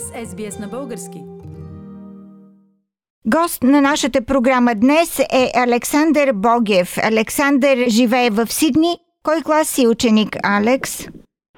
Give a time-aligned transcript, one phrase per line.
[0.00, 1.18] с SBS на български.
[3.26, 6.98] Гост на нашата програма днес е Александър Богев.
[7.02, 8.96] Александър живее в Сидни.
[9.22, 11.08] Кой клас си ученик, Алекс?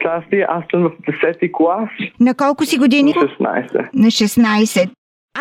[0.00, 0.90] Здрасти, аз съм в
[1.24, 1.88] 10 клас.
[2.20, 3.14] На колко си години?
[3.14, 3.88] 16.
[3.94, 4.90] На 16.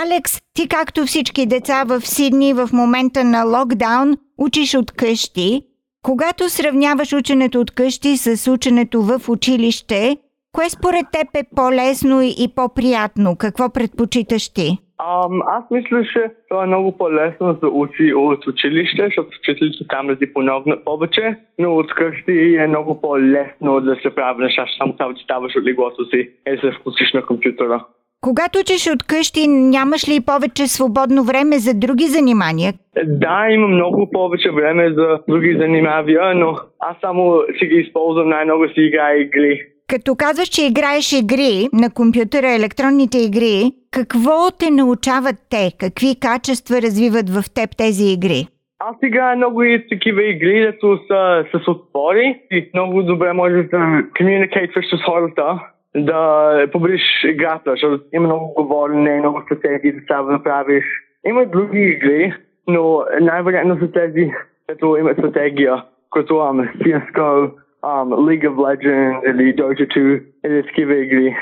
[0.05, 5.62] Алекс, ти както всички деца в Сидни в момента на локдаун учиш от къщи.
[6.02, 10.18] Когато сравняваш ученето от къщи с ученето в училище,
[10.55, 13.30] кое според теб е по-лесно и по-приятно?
[13.40, 14.68] Какво предпочиташ ти?
[15.02, 20.08] Um, аз мисля, че това е много по-лесно да учи от училище, защото учителите там
[20.08, 24.94] да ти помогнат повече, но от къщи е много по-лесно да се прави неща, само
[24.94, 27.85] трябва да ставаш от леглото си и да се включиш на компютъра.
[28.22, 32.74] Когато учиш от къщи, нямаш ли повече свободно време за други занимания?
[33.05, 38.68] Да, има много повече време за други занимавания, но аз само си ги използвам най-много
[38.68, 39.74] си играя игри.
[39.89, 45.71] Като казваш, че играеш игри на компютъра, електронните игри, какво те научават те?
[45.79, 48.48] Какви качества развиват в теб тези игри?
[48.79, 54.04] Аз играя много и такива игри, дето са с отбори и много добре можеш да
[54.18, 55.60] комуникейтваш с хората,
[55.95, 60.85] да победиш играта, защото има много говорене, много стратегии да трябва да направиш.
[61.27, 62.34] Има други игри,
[62.67, 64.31] но най-вероятно са тези,
[64.67, 67.51] които имат стратегия, като um, CSGO,
[67.86, 71.38] um, League of Legends или Dota 2 или такива игри.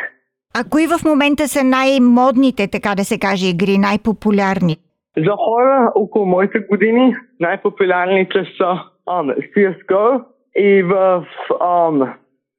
[0.56, 4.78] А кои в момента са най-модните, така да се каже, игри, най-популярни?
[5.18, 10.24] За хора около моите години най-популярните са um, CSGO
[10.56, 12.14] и в um,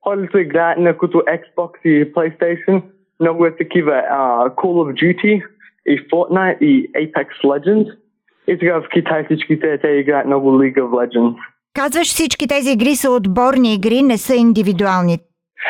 [0.05, 2.83] хората играят на като Xbox и PlayStation.
[3.21, 5.43] Много е такива uh, Call of Duty
[5.87, 7.97] и Fortnite и Apex Legends.
[8.49, 11.37] И сега в Китай всичките те играят много League of Legends.
[11.75, 15.19] Казваш всички тези игри са отборни игри, не са индивидуални.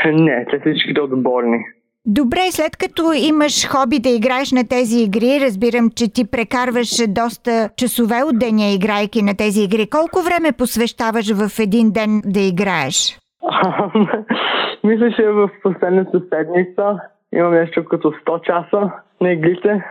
[0.07, 1.59] Не, те всичките отборни.
[2.07, 7.71] Добре, след като имаш хоби да играеш на тези игри, разбирам, че ти прекарваш доста
[7.77, 9.87] часове от деня, играйки на тези игри.
[9.91, 13.19] Колко време посвещаваш в един ден да играеш?
[14.85, 16.99] Мисля, че в последната седмица
[17.35, 18.91] имам нещо като 100 часа
[19.21, 19.85] на игрите.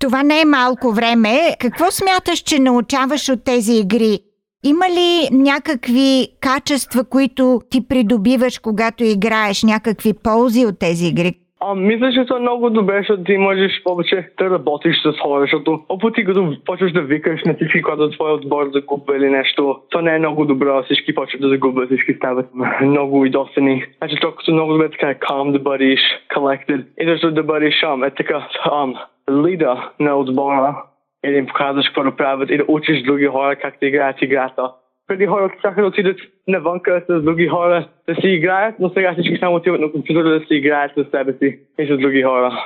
[0.00, 1.56] Това не е малко време.
[1.60, 4.18] Какво смяташ, че научаваш от тези игри?
[4.64, 11.32] Има ли някакви качества, които ти придобиваш, когато играеш, някакви ползи от тези игри?
[11.60, 15.80] А, мисля, че е много добре, защото ти можеш повече да работиш с хора, защото
[15.88, 20.14] опити като почваш да викаш на всички, когато твой отбор загубва или нещо, това не
[20.14, 22.46] е много добро, всички почват да загубват, всички стават
[22.82, 23.84] много идосани.
[23.98, 26.00] Значи толкова много добре така е calm да бъдеш,
[26.36, 28.94] collected и защото да бъдеш um, е така um,
[29.30, 30.82] лидер на отбора
[31.28, 34.72] им показваш какво да правят и да учиш други хора как да играят играта.
[35.06, 36.16] Преди хората чакаха да отидат
[36.48, 40.40] навънка с други хора да си играят, но сега всички само отиват на компютъра да
[40.40, 42.64] си играят с себе си и с други хора.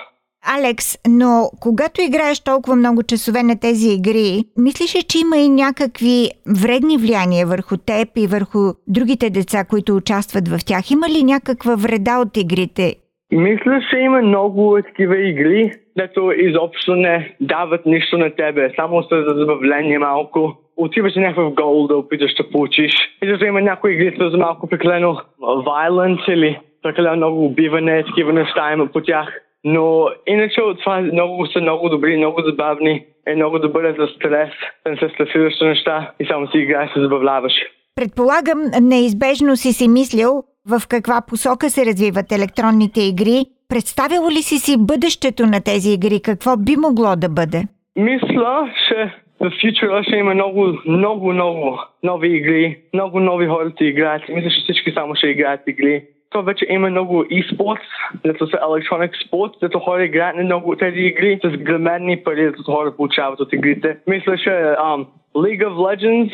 [0.59, 5.49] Алекс, но когато играеш толкова много часове на тези игри, мислиш ли, че има и
[5.49, 6.29] някакви
[6.63, 10.91] вредни влияния върху теб и върху другите деца, които участват в тях?
[10.91, 12.95] Има ли някаква вреда от игрите?
[13.33, 19.25] Мисля, че има много такива игри, дето изобщо не дават нищо на тебе, само са
[19.29, 20.57] за забавление малко.
[20.77, 22.93] Отиваш някакъв гол да опиташ да получиш.
[23.23, 28.73] И защото има някои игри, за малко прекалено violent или прекалено много убиване, такива неща
[28.73, 29.41] има по тях.
[29.65, 33.05] Но иначе от това много са много добри, много забавни.
[33.27, 34.51] Е много добър за стрес,
[34.85, 37.53] да не се стресираш неща и само си играеш, се забавляваш.
[37.97, 43.45] Предполагам, неизбежно си си мислил в каква посока се развиват електронните игри.
[43.69, 46.21] Представил ли си си бъдещето на тези игри?
[46.23, 47.63] Какво би могло да бъде?
[47.97, 53.85] Мисля, че в фьючера ще има много, много, много нови игри, много нови хора да
[53.85, 54.23] играят.
[54.29, 56.05] Мисля, че всички само ще играят игри.
[56.31, 57.89] То вече има много e-sports,
[58.25, 62.45] дето са electronic sports, дето хора играят на много от тези игри с граменни пари,
[62.45, 63.97] дето хора получават от игрите.
[64.07, 66.31] Мисля, че um, League of Legends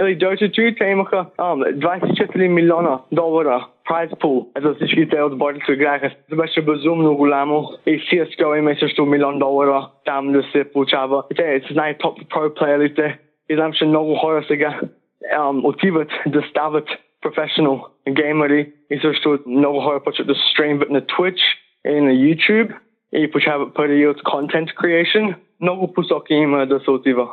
[0.00, 5.72] или Dota 2, те имаха um, 24 милиона долара prize pool за всичките отбори, които
[5.72, 6.10] играеха.
[6.30, 7.68] Това беше безумно голямо.
[7.86, 11.24] И CSGO долара там да се получава.
[11.30, 13.18] И те са най-топ про плеерите.
[13.50, 14.80] И знам, че много хора сега
[15.38, 16.88] um, отиват да стават
[17.20, 21.40] професионал геймери и също много хора почват да стримват на Twitch
[21.84, 22.76] на YouTube
[23.12, 25.34] и получават пари от content creation.
[25.60, 27.28] Много посоки има да се отива.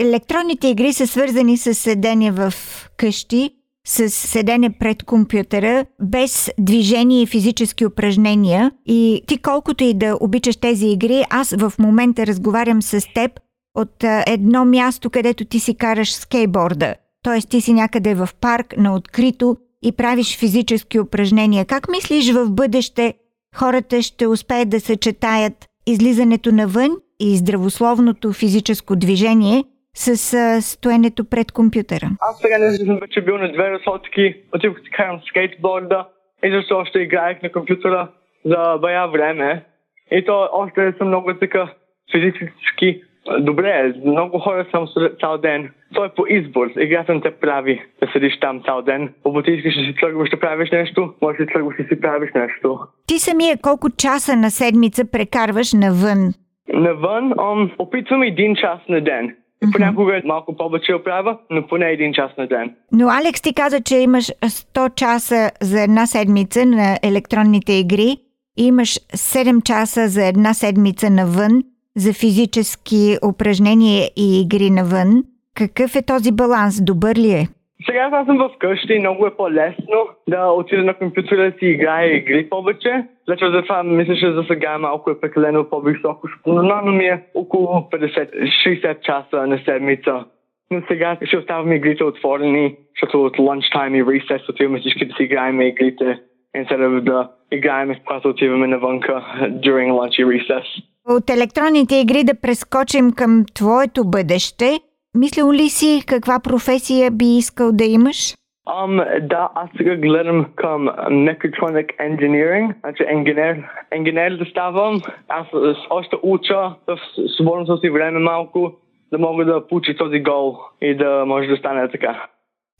[0.00, 2.52] Електронните игри са свързани с седене в
[2.96, 3.50] къщи,
[3.86, 8.70] с седене пред компютъра, без движение и физически упражнения.
[8.86, 13.40] И ти колкото и да обичаш тези игри, аз в момента разговарям с теб
[13.74, 16.94] от едно място, където ти си караш скейборда.
[17.22, 21.64] Тоест ти си някъде в парк на открито и правиш физически упражнения.
[21.64, 23.14] Как мислиш в бъдеще
[23.56, 26.90] хората ще успеят да съчетаят излизането навън
[27.20, 29.64] и здравословното физическо движение
[29.94, 32.06] с а, стоенето пред компютъра?
[32.20, 36.08] Аз сега не съм вече бил на две разходки, отивах да карам скейтборда
[36.44, 38.08] и защо още играех на компютъра
[38.44, 39.64] за бая време.
[40.10, 41.72] И то още съм много така
[42.12, 43.02] физически
[43.40, 43.94] добре.
[44.04, 44.86] Много хора съм
[45.20, 45.70] цял ден.
[45.94, 46.66] То е по избор.
[46.76, 49.14] Играта не те прави да седиш там цял ден.
[49.46, 52.78] Искаш да си тръгваш да правиш нещо, можеш да тръгваш да си правиш нещо.
[53.06, 56.32] Ти самия колко часа на седмица прекарваш навън?
[56.68, 59.36] Навън um, опитвам един час на ден.
[59.72, 62.74] Понякога малко повече оправя, но поне един час на ден.
[62.92, 68.16] Но Алекс ти каза, че имаш 100 часа за една седмица на електронните игри
[68.58, 71.62] и имаш 7 часа за една седмица навън
[71.96, 75.24] за физически упражнения и игри навън.
[75.54, 76.82] Какъв е този баланс?
[76.82, 77.48] Добър ли е?
[77.86, 82.16] Сега аз съм вкъщи и много е по-лесно да отида на компютъра да си играя
[82.16, 83.04] игри повече.
[83.28, 86.28] Защото затова мисля, че за сега малко е прекалено по-високо.
[86.46, 90.24] Нормално ми е около 50-60 часа на седмица.
[90.70, 95.22] Но сега ще оставам игрите отворени, защото от lunchtime и recess отиваме всички да си
[95.22, 96.18] играем игрите.
[96.56, 100.64] Instead of да играем, когато отиваме навънка during lunch и recess.
[101.08, 104.78] От електронните игри да прескочим към твоето бъдеще.
[105.14, 108.34] Мислил ли си каква професия би искал да имаш?
[108.68, 110.88] Um, да, аз сега гледам към
[111.26, 113.64] Mechatronic Engineering, значи инженер,
[113.96, 115.00] инженер да ставам.
[115.28, 115.46] Аз
[115.90, 116.98] още уча в
[117.36, 118.72] свободното си време малко
[119.12, 122.26] да мога да получи този гол и да може да стане така.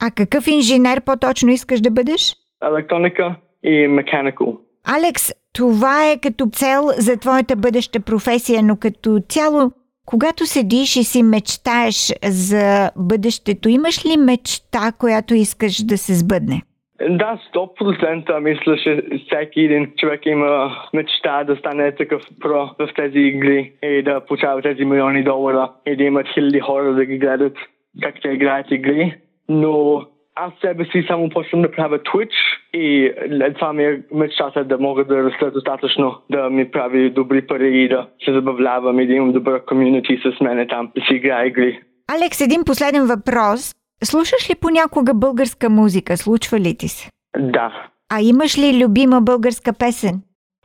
[0.03, 2.35] А какъв инженер по-точно искаш да бъдеш?
[2.63, 4.57] Електроника и mechanical.
[4.87, 9.73] Алекс, това е като цел за твоята бъдеща професия, но като цяло,
[10.07, 16.63] когато седиш и си мечтаеш за бъдещето, имаш ли мечта, която искаш да се сбъдне?
[17.11, 23.19] Да, 100% мисля, че всеки един човек има мечта да стане такъв про в тези
[23.19, 27.57] игри и да получава тези милиони долара и да имат хиляди хора да ги гледат
[28.03, 29.17] как те играят игри.
[29.49, 32.35] Но аз себе си само почвам да правя Twitch
[32.75, 33.13] и
[33.55, 37.89] това ми е мечтата да мога да растя достатъчно, да ми прави добри пари и
[37.89, 41.81] да се забавлявам и да имам добър комьюнити с мене там, да си играя игри.
[42.17, 43.75] Алекс, един последен въпрос.
[44.05, 46.17] Слушаш ли понякога българска музика?
[46.17, 47.11] Случва ли ти се?
[47.39, 47.89] Да.
[48.13, 50.15] А имаш ли любима българска песен?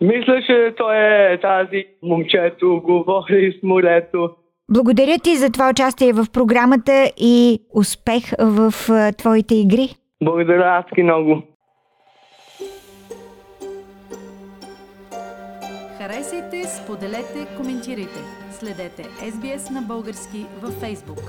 [0.02, 4.30] Мисля, че то е тази момчето говори с морето.
[4.70, 8.74] Благодаря ти за това участие в програмата и успех в
[9.18, 9.96] твоите игри.
[10.24, 11.42] Благодаря ти много.
[15.98, 18.20] Харесайте, споделете, коментирайте.
[18.52, 21.22] Следете SBS на български във Facebook.